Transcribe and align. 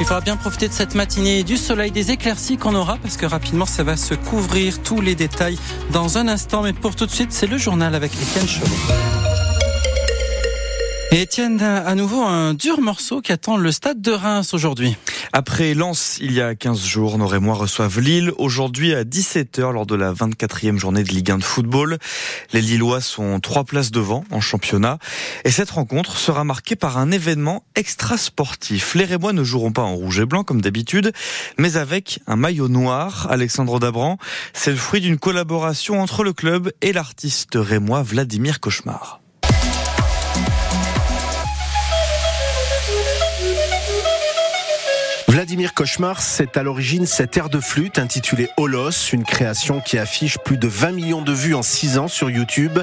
Il 0.00 0.06
faudra 0.06 0.20
bien 0.20 0.36
profiter 0.36 0.68
de 0.68 0.72
cette 0.72 0.94
matinée 0.94 1.42
du 1.42 1.56
soleil, 1.56 1.90
des 1.90 2.12
éclaircies 2.12 2.56
qu'on 2.56 2.76
aura 2.76 2.98
parce 3.02 3.16
que 3.16 3.26
rapidement 3.26 3.66
ça 3.66 3.82
va 3.82 3.96
se 3.96 4.14
couvrir 4.14 4.80
tous 4.82 5.00
les 5.00 5.16
détails 5.16 5.58
dans 5.92 6.18
un 6.18 6.28
instant. 6.28 6.62
Mais 6.62 6.72
pour 6.72 6.94
tout 6.94 7.06
de 7.06 7.10
suite, 7.10 7.32
c'est 7.32 7.48
le 7.48 7.58
journal 7.58 7.94
avec 7.94 8.12
Étienne 8.14 8.46
Chelot. 8.46 9.47
Et 11.10 11.22
Étienne, 11.22 11.62
à 11.62 11.94
nouveau 11.94 12.22
un 12.22 12.52
dur 12.52 12.82
morceau 12.82 13.22
qui 13.22 13.32
attend 13.32 13.56
le 13.56 13.72
stade 13.72 14.02
de 14.02 14.12
Reims 14.12 14.52
aujourd'hui. 14.52 14.94
Après 15.32 15.72
Lens, 15.72 16.18
il 16.20 16.32
y 16.32 16.42
a 16.42 16.54
15 16.54 16.84
jours, 16.84 17.16
nos 17.16 17.26
Rémois 17.26 17.54
reçoivent 17.54 17.98
Lille 17.98 18.30
aujourd'hui 18.36 18.92
à 18.92 19.04
17h 19.04 19.72
lors 19.72 19.86
de 19.86 19.94
la 19.94 20.12
24e 20.12 20.76
journée 20.76 21.02
de 21.02 21.08
Ligue 21.08 21.30
1 21.30 21.38
de 21.38 21.44
football. 21.44 21.96
Les 22.52 22.60
Lillois 22.60 23.00
sont 23.00 23.40
trois 23.40 23.64
places 23.64 23.90
devant 23.90 24.24
en 24.30 24.42
championnat 24.42 24.98
et 25.46 25.50
cette 25.50 25.70
rencontre 25.70 26.18
sera 26.18 26.44
marquée 26.44 26.76
par 26.76 26.98
un 26.98 27.10
événement 27.10 27.64
extra 27.74 28.18
sportif. 28.18 28.94
Les 28.94 29.06
Rémois 29.06 29.32
ne 29.32 29.44
joueront 29.44 29.72
pas 29.72 29.82
en 29.82 29.94
rouge 29.94 30.20
et 30.20 30.26
blanc 30.26 30.44
comme 30.44 30.60
d'habitude, 30.60 31.12
mais 31.56 31.78
avec 31.78 32.20
un 32.26 32.36
maillot 32.36 32.68
noir. 32.68 33.28
Alexandre 33.30 33.80
Dabran, 33.80 34.18
c'est 34.52 34.72
le 34.72 34.76
fruit 34.76 35.00
d'une 35.00 35.18
collaboration 35.18 36.02
entre 36.02 36.22
le 36.22 36.34
club 36.34 36.70
et 36.82 36.92
l'artiste 36.92 37.52
rémois 37.54 38.02
Vladimir 38.02 38.60
Cauchemar. 38.60 39.20
Vladimir 45.38 45.72
Cauchemar, 45.72 46.20
c'est 46.20 46.56
à 46.56 46.64
l'origine 46.64 47.06
cette 47.06 47.36
air 47.36 47.48
de 47.48 47.60
flûte 47.60 48.00
intitulée 48.00 48.48
Holos, 48.56 49.12
une 49.12 49.22
création 49.22 49.80
qui 49.80 49.96
affiche 49.96 50.36
plus 50.36 50.56
de 50.56 50.66
20 50.66 50.90
millions 50.90 51.22
de 51.22 51.30
vues 51.30 51.54
en 51.54 51.62
6 51.62 51.98
ans 51.98 52.08
sur 52.08 52.28
YouTube. 52.28 52.80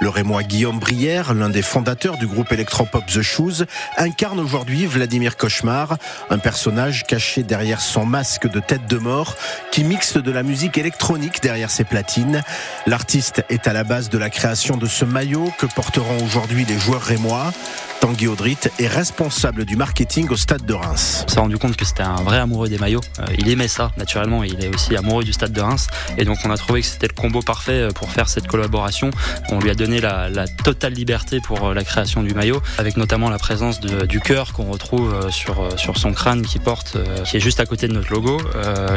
Le 0.00 0.08
rémois 0.08 0.42
Guillaume 0.42 0.78
Brière, 0.78 1.34
l'un 1.34 1.50
des 1.50 1.60
fondateurs 1.60 2.16
du 2.16 2.26
groupe 2.26 2.50
électropop 2.50 3.04
The 3.04 3.20
Shoes, 3.20 3.66
incarne 3.98 4.40
aujourd'hui 4.40 4.86
Vladimir 4.86 5.36
Cauchemar, 5.36 5.98
un 6.30 6.38
personnage 6.38 7.04
caché 7.04 7.42
derrière 7.42 7.82
son 7.82 8.06
masque 8.06 8.48
de 8.48 8.58
tête 8.58 8.86
de 8.86 8.96
mort 8.96 9.36
qui 9.70 9.84
mixe 9.84 10.16
de 10.16 10.32
la 10.32 10.42
musique 10.42 10.78
électronique 10.78 11.42
derrière 11.42 11.70
ses 11.70 11.84
platines. 11.84 12.42
L'artiste 12.86 13.44
est 13.50 13.66
à 13.66 13.74
la 13.74 13.84
base 13.84 14.08
de 14.08 14.16
la 14.16 14.30
création 14.30 14.78
de 14.78 14.86
ce 14.86 15.04
maillot 15.04 15.52
que 15.58 15.66
porteront 15.66 16.24
aujourd'hui 16.24 16.64
les 16.64 16.78
joueurs 16.78 17.02
rémois. 17.02 17.52
Tanguy 18.00 18.28
Audrit 18.28 18.58
est 18.78 18.86
responsable 18.86 19.64
du 19.64 19.76
marketing 19.76 20.28
au 20.30 20.36
stade 20.36 20.64
de 20.64 20.72
Reims. 20.72 21.24
On 21.26 21.32
s'est 21.32 21.40
rendu 21.40 21.58
compte 21.58 21.76
que 21.76 21.84
c'était 21.84 22.04
un 22.04 22.22
vrai 22.22 22.38
amoureux 22.38 22.68
des 22.68 22.78
maillots. 22.78 23.00
Euh, 23.18 23.24
il 23.38 23.48
aimait 23.48 23.68
ça, 23.68 23.90
naturellement. 23.96 24.44
Il 24.44 24.64
est 24.64 24.72
aussi 24.72 24.96
amoureux 24.96 25.24
du 25.24 25.32
stade 25.32 25.52
de 25.52 25.60
Reims. 25.60 25.88
Et 26.16 26.24
donc, 26.24 26.38
on 26.44 26.50
a 26.50 26.56
trouvé 26.56 26.82
que 26.82 26.86
c'était 26.86 27.08
le 27.08 27.14
combo 27.14 27.42
parfait 27.42 27.72
euh, 27.72 27.90
pour 27.90 28.10
faire 28.10 28.28
cette 28.28 28.46
collaboration. 28.46 29.10
On 29.50 29.58
lui 29.58 29.70
a 29.70 29.74
donné 29.74 30.00
la, 30.00 30.46
totale 30.64 30.92
liberté 30.92 31.40
pour 31.40 31.68
euh, 31.68 31.74
la 31.74 31.82
création 31.82 32.22
du 32.22 32.34
maillot, 32.34 32.62
avec 32.78 32.96
notamment 32.96 33.30
la 33.30 33.38
présence 33.38 33.80
du 33.80 34.20
cœur 34.20 34.52
qu'on 34.52 34.70
retrouve 34.70 35.30
sur, 35.30 35.68
son 35.96 36.12
crâne 36.12 36.42
qui 36.42 36.58
porte, 36.58 36.96
qui 37.24 37.36
est 37.36 37.40
juste 37.40 37.60
à 37.60 37.66
côté 37.66 37.88
de 37.88 37.94
notre 37.94 38.12
logo. 38.12 38.38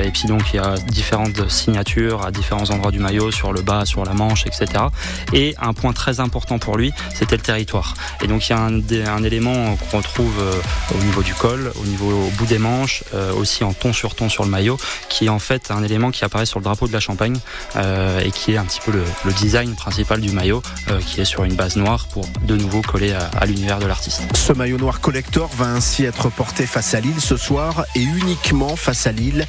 et 0.03 0.11
puis, 0.11 0.27
donc, 0.27 0.41
il 0.53 0.57
y 0.57 0.59
a 0.59 0.75
différentes 0.75 1.49
signatures 1.49 2.25
à 2.25 2.31
différents 2.31 2.69
endroits 2.69 2.91
du 2.91 2.99
maillot, 2.99 3.31
sur 3.31 3.51
le 3.51 3.61
bas, 3.61 3.85
sur 3.85 4.05
la 4.05 4.13
manche, 4.13 4.45
etc. 4.45 4.85
Et 5.33 5.55
un 5.59 5.73
point 5.73 5.93
très 5.93 6.19
important 6.19 6.59
pour 6.59 6.77
lui, 6.77 6.93
c'était 7.13 7.37
le 7.37 7.41
territoire. 7.41 7.95
Et 8.23 8.27
donc, 8.27 8.47
il 8.47 8.51
y 8.51 8.55
a 8.55 8.59
un 8.59 8.71
un 8.99 9.23
élément 9.23 9.75
qu'on 9.77 9.97
retrouve 9.97 10.33
euh, 10.39 10.53
au 10.93 11.03
niveau 11.03 11.23
du 11.23 11.33
col, 11.33 11.71
au 11.81 11.85
niveau 11.85 12.11
au 12.11 12.29
bout 12.31 12.45
des 12.45 12.57
manches, 12.57 13.03
euh, 13.13 13.33
aussi 13.33 13.63
en 13.63 13.73
ton 13.73 13.93
sur 13.93 14.15
ton 14.15 14.29
sur 14.29 14.43
le 14.43 14.49
maillot, 14.49 14.77
qui 15.09 15.25
est 15.25 15.29
en 15.29 15.39
fait 15.39 15.71
un 15.71 15.83
élément 15.83 16.11
qui 16.11 16.25
apparaît 16.25 16.45
sur 16.45 16.59
le 16.59 16.63
drapeau 16.63 16.87
de 16.87 16.93
la 16.93 16.99
Champagne 16.99 17.37
euh, 17.75 18.19
et 18.19 18.31
qui 18.31 18.53
est 18.53 18.57
un 18.57 18.65
petit 18.65 18.81
peu 18.83 18.91
le, 18.91 19.03
design 19.33 19.75
principal 19.75 20.19
du 20.19 20.31
maillot, 20.31 20.61
qui 21.05 21.21
est 21.21 21.25
sur 21.25 21.45
une 21.45 21.55
base 21.55 21.77
noire 21.77 22.05
pour 22.07 22.25
de 22.43 22.55
nouveau 22.55 22.81
coller 22.81 23.13
à, 23.13 23.45
l'univers 23.45 23.79
de 23.79 23.85
l'artiste. 23.85 24.21
Ce 24.35 24.51
maillot 24.51 24.77
noir 24.77 24.99
collector 24.99 25.49
va 25.55 25.65
ainsi 25.65 26.03
être 26.03 26.29
porté 26.29 26.65
face 26.65 26.93
à 26.93 26.99
Lille 26.99 27.21
ce 27.21 27.37
soir 27.37 27.85
et 27.95 28.01
uniquement 28.01 28.75
face 28.75 29.07
à 29.07 29.13
Lille. 29.13 29.47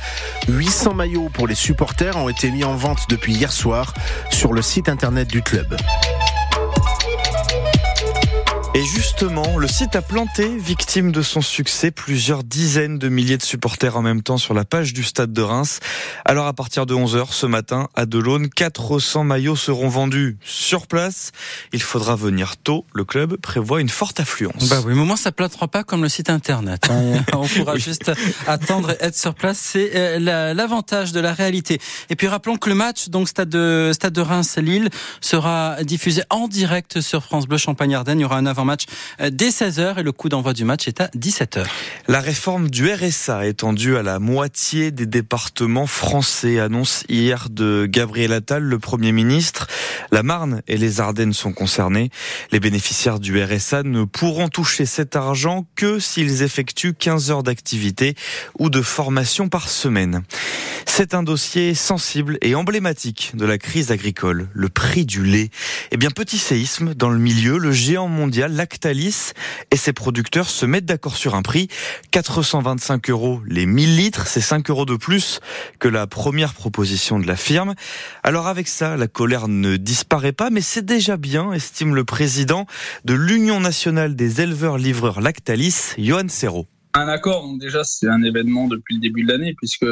800 0.49 0.95
maillots 0.95 1.31
pour 1.33 1.49
les 1.49 1.57
supporters 1.57 2.17
ont 2.17 2.29
été 2.29 2.51
mis 2.51 2.65
en 2.65 2.77
vente 2.77 3.01
depuis 3.09 3.35
hier 3.35 3.53
soir 3.53 3.93
sur 4.31 4.53
le 4.53 4.63
site 4.63 4.89
internet 4.89 5.29
du 5.29 5.43
club. 5.43 5.77
Et 8.75 8.87
justement, 8.87 9.59
le 9.59 9.69
site 9.69 9.97
a 9.97 10.01
planté, 10.01 10.49
victime 10.57 11.13
de 11.13 11.21
son 11.21 11.43
succès, 11.43 11.91
plusieurs 11.91 12.43
dizaines 12.43 12.99
de 12.99 13.11
milliers 13.11 13.37
de 13.37 13.43
supporters 13.43 13.99
en 13.99 14.01
même 14.01 14.23
temps 14.23 14.39
sur 14.39 14.55
la 14.55 14.65
page 14.65 14.95
du 14.95 15.03
stade 15.03 15.31
de 15.31 15.43
Reims. 15.43 15.81
Alors 16.25 16.47
à 16.47 16.55
partir 16.55 16.87
de 16.87 16.95
11h 16.95 17.33
ce 17.33 17.45
matin, 17.45 17.91
à 17.95 18.07
Delaune, 18.07 18.49
400 18.49 19.25
maillots 19.25 19.57
seront 19.57 19.91
vendus 19.91 20.39
sur 20.43 20.87
place. 20.87 21.33
Il 21.75 21.83
faudra 21.83 22.17
venir 22.17 22.57
tôt. 22.57 22.87
Le 22.95 23.05
club 23.05 23.37
prévoit 23.37 23.83
une 23.83 23.91
forte 23.91 24.21
affluence. 24.21 24.71
Bah 24.71 24.81
oui, 24.87 24.95
mais 24.95 25.05
moi 25.05 25.19
ça 25.19 25.33
plantera 25.33 25.69
pas 25.69 25.85
comme 25.85 26.03
le 26.03 26.09
site 26.09 26.31
internet. 26.31 26.89
Hein. 26.91 27.23
On 27.35 27.47
pourra 27.47 27.77
juste 27.77 28.11
attendre 28.47 28.93
et 28.93 29.05
être 29.05 29.19
sur 29.19 29.35
place. 29.35 29.59
C'est 29.59 29.91
euh, 29.95 30.55
l'avantage 30.55 31.13
de 31.13 31.21
la 31.21 31.35
réalité. 31.35 31.79
Et 32.09 32.17
puis 32.17 32.27
rappelons 32.27 32.57
que 32.57 32.71
le 32.71 32.75
match, 32.75 33.11
donc 33.11 33.29
stade 33.29 33.51
de, 33.51 33.91
stade 33.93 34.15
de 34.15 34.23
Reims-Lille, 34.23 34.89
sera 35.21 35.85
diffusé 35.85 36.23
en 36.31 36.49
direct 36.49 37.03
sur 37.03 37.23
France 37.23 37.47
Bleu 37.47 37.59
Champagne-Ardenne. 37.59 38.19
Il 38.19 38.23
y 38.23 38.25
aura 38.25 38.39
un 38.39 38.47
avant 38.47 38.62
match 38.65 38.85
euh, 39.21 39.31
dès 39.31 39.51
16h 39.51 39.99
et 39.99 40.03
le 40.03 40.13
coup 40.13 40.29
d'envoi 40.29 40.53
du 40.53 40.65
match 40.65 40.89
est 40.89 41.01
à 41.01 41.07
17h. 41.17 41.65
La 42.09 42.21
réforme 42.21 42.71
du 42.71 42.93
RSA 42.93 43.47
étendue 43.47 43.97
à 43.97 44.03
la 44.03 44.19
moitié 44.19 44.91
des 44.91 45.07
départements 45.07 45.87
français, 45.87 46.59
annonce 46.59 47.05
hier 47.09 47.49
de 47.51 47.87
Gabriel 47.89 48.33
Attal, 48.33 48.63
le 48.63 48.79
Premier 48.79 49.13
ministre. 49.13 49.67
La 50.13 50.23
Marne 50.23 50.61
et 50.69 50.77
les 50.77 51.01
Ardennes 51.01 51.33
sont 51.33 51.55
concernés. 51.55 52.11
Les 52.51 52.61
bénéficiaires 52.61 53.19
du 53.19 53.43
RSA 53.43 53.83
ne 53.83 54.05
pourront 54.05 54.51
toucher 54.51 54.85
cet 54.85 55.17
argent 55.17 55.65
que 55.75 55.99
s'ils 55.99 56.43
effectuent 56.43 56.93
15 56.93 57.31
heures 57.31 57.43
d'activité 57.43 58.15
ou 58.59 58.69
de 58.69 58.83
formation 58.83 59.49
par 59.49 59.71
semaine. 59.71 60.23
C'est 60.85 61.15
un 61.15 61.23
dossier 61.23 61.73
sensible 61.73 62.37
et 62.43 62.55
emblématique 62.55 63.31
de 63.33 63.47
la 63.47 63.57
crise 63.57 63.91
agricole, 63.91 64.51
le 64.53 64.69
prix 64.69 65.07
du 65.07 65.25
lait. 65.25 65.49
Eh 65.93 65.97
bien, 65.97 66.11
petit 66.11 66.37
séisme 66.37 66.93
dans 66.93 67.09
le 67.09 67.19
milieu, 67.19 67.57
le 67.57 67.73
géant 67.73 68.09
mondial 68.09 68.53
Lactalis 68.53 69.33
et 69.71 69.79
ses 69.79 69.95
producteurs 69.95 70.51
se 70.51 70.67
mettent 70.67 70.85
d'accord 70.85 71.17
sur 71.17 71.35
un 71.35 71.41
prix 71.41 71.69
425 72.11 73.09
euros 73.09 73.41
les 73.47 73.65
1000 73.65 73.97
litres, 73.97 74.27
c'est 74.27 74.43
5 74.43 74.69
euros 74.69 74.85
de 74.85 74.97
plus 74.97 75.41
que 75.79 75.89
la 75.89 76.07
première 76.07 76.53
proposition 76.53 77.19
de 77.19 77.27
la 77.27 77.37
firme. 77.37 77.75
Alors 78.23 78.47
avec 78.47 78.69
ça, 78.69 78.99
la 78.99 79.09
colère 79.09 79.49
ne 79.49 79.79
disparaît 79.79 80.02
pas, 80.05 80.51
mais 80.51 80.61
c'est 80.61 80.85
déjà 80.85 81.17
bien, 81.17 81.53
estime 81.53 81.95
le 81.95 82.05
président 82.05 82.67
de 83.05 83.15
l'Union 83.15 83.61
nationale 83.61 84.15
des 84.17 84.41
éleveurs 84.41 84.79
livreurs 84.79 85.21
Lactalis, 85.21 85.95
Johan 85.99 86.29
Serrault. 86.29 86.67
Un 86.95 87.09
accord, 87.09 87.43
donc 87.43 87.61
déjà 87.61 87.85
c'est 87.85 88.09
un 88.09 88.23
événement 88.23 88.69
depuis 88.69 88.97
le 88.97 89.01
début 89.01 89.23
de 89.25 89.29
l'année 89.33 89.55
puisque 89.57 89.87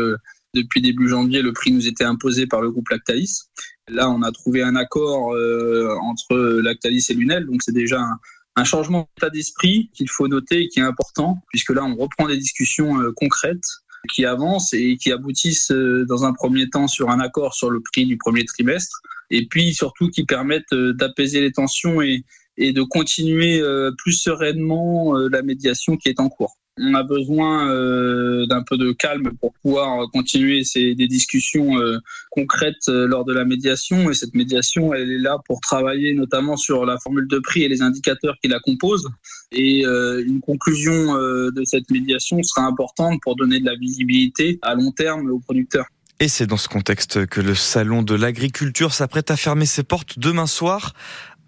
depuis 0.55 0.83
début 0.83 1.09
janvier, 1.09 1.43
le 1.43 1.53
prix 1.53 1.73
nous 1.73 1.87
était 1.87 2.05
imposé 2.05 2.47
par 2.47 2.61
le 2.61 2.71
groupe 2.71 2.89
Lactalis. 2.89 3.43
Là, 3.89 4.11
on 4.11 4.23
a 4.23 4.33
trouvé 4.33 4.63
un 4.63 4.77
accord 4.77 5.33
euh, 5.33 5.95
entre 6.03 6.37
Lactalis 6.37 7.07
et 7.09 7.15
Lunel, 7.15 7.47
donc 7.47 7.63
c'est 7.63 7.73
déjà 7.73 8.01
un, 8.01 8.19
un 8.57 8.65
changement 8.65 9.09
d'état 9.17 9.31
d'esprit 9.31 9.91
qu'il 9.95 10.09
faut 10.09 10.29
noter 10.29 10.63
et 10.63 10.69
qui 10.69 10.81
est 10.81 10.85
important, 10.85 11.43
puisque 11.49 11.71
là, 11.71 11.85
on 11.85 11.95
reprend 11.97 12.27
des 12.27 12.37
discussions 12.37 13.01
euh, 13.01 13.13
concrètes 13.15 13.65
qui 14.13 14.25
avancent 14.25 14.73
et 14.73 14.97
qui 14.97 15.13
aboutissent 15.13 15.73
euh, 15.73 16.05
dans 16.07 16.25
un 16.25 16.33
premier 16.33 16.69
temps 16.69 16.89
sur 16.89 17.11
un 17.11 17.21
accord 17.21 17.55
sur 17.55 17.71
le 17.71 17.81
prix 17.81 18.07
du 18.07 18.17
premier 18.17 18.45
trimestre, 18.45 19.01
et 19.31 19.47
puis 19.47 19.75
surtout 19.75 20.09
qui 20.09 20.25
permettent 20.25 20.75
d'apaiser 20.75 21.41
les 21.41 21.53
tensions 21.53 22.03
et, 22.03 22.25
de 22.59 22.83
continuer 22.83 23.63
plus 23.97 24.13
sereinement 24.13 25.17
la 25.17 25.41
médiation 25.43 25.97
qui 25.97 26.11
est 26.11 26.21
en 26.21 26.29
cours 26.29 26.59
on 26.83 26.95
a 26.95 27.03
besoin 27.03 27.71
euh, 27.71 28.47
d'un 28.47 28.63
peu 28.63 28.77
de 28.79 28.93
calme 28.93 29.33
pour 29.41 29.53
pouvoir 29.63 30.09
continuer 30.13 30.65
ces, 30.65 30.95
des 30.95 31.07
discussions 31.07 31.79
euh, 31.79 31.99
concrètes 32.31 32.89
euh, 32.89 33.07
lors 33.07 33.25
de 33.25 33.35
la 33.35 33.45
médiation. 33.45 34.11
Et 34.11 34.15
cette 34.15 34.35
médiation, 34.35 34.95
elle 34.95 35.11
est 35.11 35.19
là 35.19 35.39
pour 35.47 35.61
travailler 35.61 36.15
notamment 36.15 36.57
sur 36.57 36.87
la 36.87 36.99
formule 36.99 37.29
de 37.29 37.39
prix 37.39 37.65
et 37.65 37.69
les 37.69 37.83
indicateurs 37.83 38.37
qui 38.43 38.49
la 38.49 38.61
composent. 38.61 39.09
Et 39.53 39.83
une 39.83 40.41
conclusion 40.41 41.15
de 41.17 41.65
cette 41.65 41.91
médiation 41.91 42.43
sera 42.43 42.67
importante 42.67 43.19
pour 43.23 43.35
donner 43.35 43.59
de 43.59 43.67
la 43.67 43.75
visibilité 43.75 44.59
à 44.63 44.75
long 44.75 44.93
terme 44.93 45.29
aux 45.29 45.41
producteurs. 45.41 45.87
Et 46.23 46.29
c'est 46.29 46.47
dans 46.47 46.59
ce 46.59 46.69
contexte 46.69 47.25
que 47.27 47.41
le 47.41 47.55
Salon 47.55 48.03
de 48.03 48.15
l'agriculture 48.15 48.93
s'apprête 48.93 49.31
à 49.31 49.39
fermer 49.39 49.65
ses 49.65 49.83
portes 49.83 50.19
demain 50.19 50.47
soir 50.47 50.93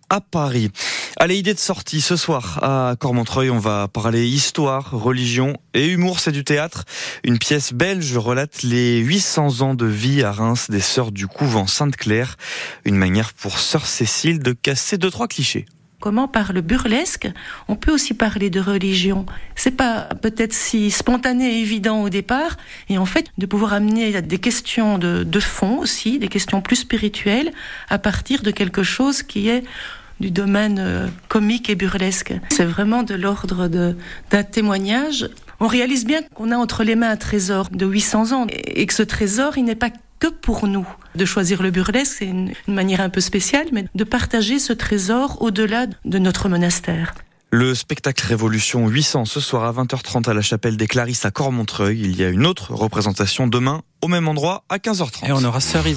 à 0.08 0.22
Paris. 0.22 0.70
Allez, 1.18 1.36
idée 1.36 1.52
de 1.52 1.58
sortie 1.58 2.00
ce 2.00 2.16
soir 2.16 2.58
à 2.62 2.96
Cormontreuil, 2.98 3.50
on 3.50 3.58
va 3.58 3.88
parler 3.88 4.26
histoire, 4.26 4.90
religion 4.90 5.58
et 5.74 5.88
humour, 5.88 6.20
c'est 6.20 6.32
du 6.32 6.42
théâtre. 6.42 6.84
Une 7.22 7.38
pièce 7.38 7.74
belge 7.74 8.16
relate 8.16 8.62
les 8.62 8.98
800 9.00 9.60
ans 9.60 9.74
de 9.74 9.86
vie 9.86 10.22
à 10.22 10.32
Reims 10.32 10.70
des 10.70 10.80
sœurs 10.80 11.12
du 11.12 11.26
couvent 11.26 11.66
Sainte-Claire, 11.66 12.36
une 12.86 12.96
manière 12.96 13.34
pour 13.34 13.58
sœur 13.58 13.84
Cécile 13.84 14.38
de 14.38 14.52
casser 14.52 14.96
deux 14.96 15.10
trois 15.10 15.28
clichés 15.28 15.66
comment 16.02 16.26
par 16.26 16.52
le 16.52 16.62
burlesque, 16.62 17.30
on 17.68 17.76
peut 17.76 17.92
aussi 17.92 18.12
parler 18.12 18.50
de 18.50 18.58
religion. 18.58 19.24
C'est 19.54 19.76
pas 19.76 20.08
peut-être 20.20 20.52
si 20.52 20.90
spontané 20.90 21.44
et 21.54 21.60
évident 21.60 22.02
au 22.02 22.08
départ, 22.08 22.56
et 22.88 22.98
en 22.98 23.06
fait 23.06 23.26
de 23.38 23.46
pouvoir 23.46 23.72
amener 23.72 24.20
des 24.20 24.38
questions 24.38 24.98
de, 24.98 25.22
de 25.22 25.40
fond 25.40 25.78
aussi, 25.78 26.18
des 26.18 26.26
questions 26.26 26.60
plus 26.60 26.76
spirituelles, 26.76 27.52
à 27.88 27.98
partir 27.98 28.42
de 28.42 28.50
quelque 28.50 28.82
chose 28.82 29.22
qui 29.22 29.48
est 29.48 29.62
du 30.18 30.32
domaine 30.32 30.78
euh, 30.80 31.06
comique 31.28 31.70
et 31.70 31.76
burlesque. 31.76 32.34
C'est 32.50 32.64
vraiment 32.64 33.04
de 33.04 33.14
l'ordre 33.14 33.68
d'un 33.68 34.42
témoignage 34.42 35.28
on 35.60 35.68
réalise 35.68 36.04
bien 36.04 36.22
qu'on 36.34 36.50
a 36.50 36.56
entre 36.56 36.82
les 36.82 36.96
mains 36.96 37.10
un 37.10 37.16
trésor 37.16 37.68
de 37.70 37.86
800 37.86 38.32
ans 38.32 38.46
et 38.50 38.84
que 38.84 38.92
ce 38.92 39.04
trésor, 39.04 39.56
il 39.56 39.64
n'est 39.64 39.76
pas 39.76 39.90
que 40.22 40.28
pour 40.28 40.68
nous. 40.68 40.86
De 41.16 41.24
choisir 41.24 41.64
le 41.64 41.72
burlesque, 41.72 42.18
c'est 42.20 42.26
une, 42.26 42.52
manière 42.68 43.00
un 43.00 43.08
peu 43.08 43.20
spéciale, 43.20 43.66
mais 43.72 43.86
de 43.92 44.04
partager 44.04 44.60
ce 44.60 44.72
trésor 44.72 45.42
au-delà 45.42 45.86
de 45.86 46.18
notre 46.18 46.48
monastère. 46.48 47.12
Le 47.50 47.74
spectacle 47.74 48.24
Révolution 48.24 48.86
800 48.86 49.24
ce 49.24 49.40
soir 49.40 49.64
à 49.64 49.72
20h30 49.72 50.30
à 50.30 50.32
la 50.32 50.40
chapelle 50.40 50.76
des 50.76 50.86
Clarisses 50.86 51.24
à 51.24 51.32
Cormontreuil. 51.32 52.00
Il 52.00 52.16
y 52.16 52.22
a 52.22 52.28
une 52.28 52.46
autre 52.46 52.72
représentation 52.72 53.48
demain 53.48 53.82
au 54.00 54.06
même 54.06 54.28
endroit 54.28 54.62
à 54.68 54.76
15h30. 54.76 55.26
Et 55.26 55.32
on 55.32 55.42
aura 55.42 55.58
Cerise. 55.58 55.90